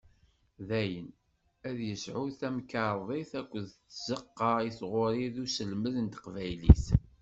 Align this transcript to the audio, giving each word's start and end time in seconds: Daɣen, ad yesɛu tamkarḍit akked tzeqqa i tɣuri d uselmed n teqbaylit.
Daɣen, 0.67 1.07
ad 1.67 1.77
yesɛu 1.87 2.25
tamkarḍit 2.39 3.31
akked 3.41 3.65
tzeqqa 3.71 4.51
i 4.67 4.69
tɣuri 4.79 5.27
d 5.33 5.35
uselmed 5.43 5.95
n 5.99 6.07
teqbaylit. 6.13 6.85